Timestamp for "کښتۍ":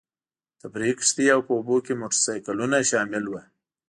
0.99-1.25